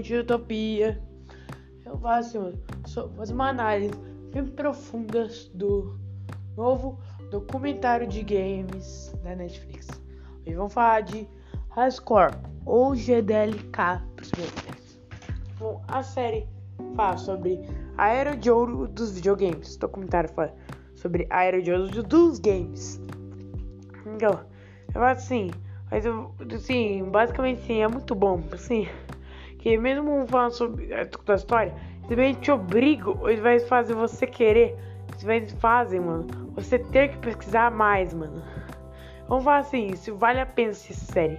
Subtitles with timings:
[0.00, 1.00] de Utopia.
[1.84, 2.52] Eu assim,
[3.16, 3.94] faço uma análise
[4.32, 5.98] bem profunda do
[6.56, 6.98] novo
[7.30, 9.88] documentário de games da Netflix.
[10.46, 11.28] Hoje vamos falar de
[11.70, 12.34] High Score
[12.64, 14.02] ou GDLK
[15.58, 16.48] Bom, a série
[16.96, 17.60] fala sobre
[17.98, 19.76] a era de ouro dos videogames.
[19.76, 20.54] O documentário fala
[20.94, 23.00] sobre a era de ouro dos games.
[24.06, 24.40] Então,
[24.94, 25.50] eu acho assim,
[25.90, 26.04] mas
[26.54, 28.88] assim, basicamente sim, é muito bom, assim,
[29.60, 31.74] que mesmo falando sobre a história,
[32.08, 34.74] bem te obrigam, eles vai fazer você querer,
[35.22, 38.42] eles fazem, mano, você ter que pesquisar mais, mano.
[39.28, 41.38] Vamos falar assim, se vale a pena essa série.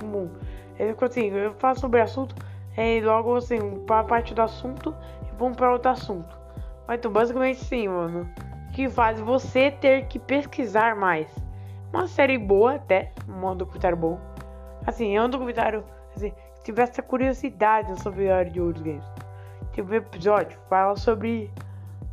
[0.00, 0.30] Bom,
[0.78, 2.34] é assim, eu falo sobre assunto,
[2.76, 6.34] e logo assim, para a parte do assunto e vamos para outro assunto.
[6.86, 8.26] Mas então, basicamente sim, mano,
[8.72, 11.28] que faz você ter que pesquisar mais.
[11.92, 14.18] Uma série boa até, um documentário bom.
[14.86, 15.84] Assim, é um documentário,
[16.16, 16.32] assim,
[16.64, 19.04] tivesse essa curiosidade sobre a área de outros games.
[19.72, 21.50] Tipo, um episódio fala sobre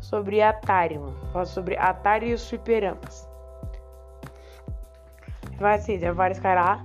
[0.00, 1.16] sobre Atari, mano.
[1.32, 3.28] Fala sobre Atari e os fliperamas.
[5.58, 6.80] Vai assim, tem vários caras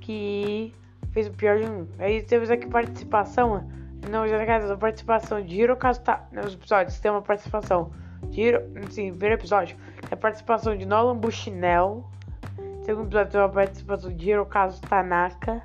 [0.00, 0.74] que
[1.12, 1.86] fez o pior de um.
[1.98, 3.74] Aí temos aqui participação, mano.
[4.10, 7.90] Não, já na participação de Hirokazu tá nos episódios tem uma participação
[8.28, 12.04] de Hiro, sim, primeiro episódio, tem a participação de Nolan Bushnell,
[12.84, 15.62] Segundo episódio tem uma participação de Hirokazu Tanaka.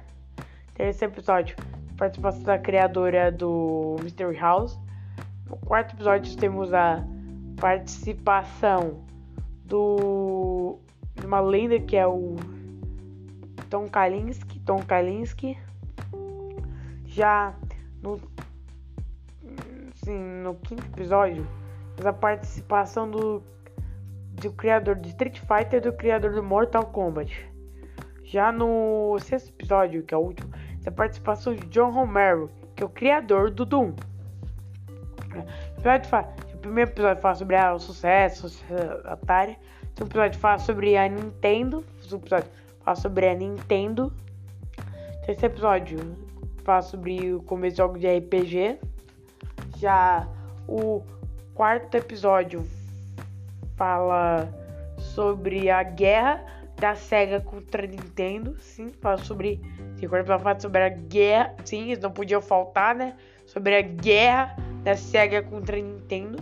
[0.80, 1.58] Terceiro episódio,
[1.98, 4.80] participação da criadora do Mystery House.
[5.46, 7.06] No quarto episódio temos a
[7.60, 9.04] participação
[9.66, 10.80] do
[11.16, 12.38] de uma lenda que é o
[13.70, 15.58] Tom Kalinske, Tom Kalinske.
[17.08, 17.54] Já
[18.02, 18.18] no
[19.94, 21.46] assim, no quinto episódio,
[22.02, 23.44] a participação do
[24.32, 27.50] do criador de Street Fighter e do criador do Mortal Kombat.
[28.24, 32.84] Já no sexto episódio, que é o último, tem a participação de John Romero, que
[32.84, 33.94] é o criador do Doom.
[36.54, 38.66] O primeiro episódio fala sobre o sucesso,
[39.06, 39.58] a Atari.
[40.00, 41.84] O episódio fala sobre a Nintendo.
[42.12, 42.50] O episódio
[42.84, 44.14] fala sobre a Nintendo.
[45.26, 46.18] Terceiro episódio
[46.64, 48.80] fala sobre o começo de jogos de RPG.
[49.78, 50.28] Já
[50.68, 51.02] o
[51.54, 52.66] quarto episódio
[53.76, 54.50] fala
[54.98, 58.56] sobre a guerra da SEGA contra a Nintendo.
[58.60, 59.62] Sim, fala sobre.
[59.98, 61.56] Sim, fala sobre a guerra.
[61.66, 63.16] Sim, não podiam faltar, né?
[63.46, 66.40] Sobre a guerra da SEGA contra a Nintendo.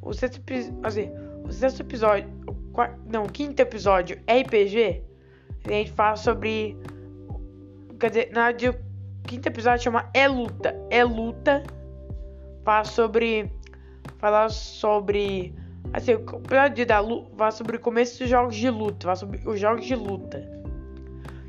[0.00, 0.40] O sexto,
[0.82, 1.10] assim,
[1.44, 2.28] o sexto episódio.
[2.46, 2.54] O
[3.10, 5.02] não, o quinto episódio RPG.
[5.64, 6.76] A gente fala sobre.
[7.98, 8.74] Quer dizer, na de, o
[9.26, 10.76] quinto episódio chama É Luta.
[10.90, 11.62] É Luta.
[12.64, 13.50] Fala sobre.
[14.18, 15.54] Falar sobre
[15.96, 19.40] Assim, o episódio da luta vai sobre o começo dos jogos de luta, vai sobre
[19.48, 20.46] os jogos de luta.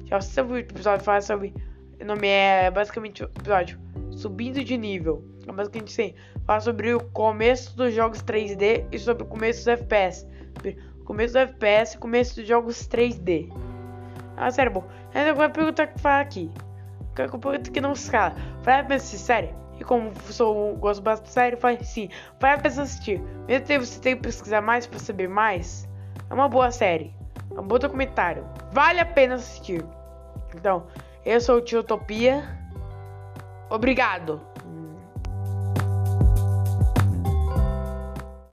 [0.06, 1.54] Já você sabe o episódio fala sobre.
[2.02, 3.78] O nome é basicamente o episódio
[4.12, 5.22] Subindo de nível.
[5.46, 6.16] É basicamente assim.
[6.46, 10.26] Fala sobre o começo dos jogos 3D e sobre o começo dos FPS.
[11.04, 13.52] Começo do FPS e começo dos jogos 3D.
[14.38, 14.88] Ah, sério, bom.
[15.14, 16.50] Ainda uma pergunta que fala aqui.
[17.14, 18.34] Que pergunta que não escala.
[18.64, 19.67] Vai pensar, sério.
[19.80, 23.22] E como sou, gosto bastante série, faz sim, vale a pena assistir.
[23.48, 25.88] Mesmo que você tenha que pesquisar mais para saber mais,
[26.30, 27.14] é uma boa série.
[27.56, 28.46] É um bom documentário.
[28.72, 29.84] Vale a pena assistir.
[30.56, 30.88] Então,
[31.26, 32.44] eu sou o Tio Utopia.
[33.70, 34.42] Obrigado.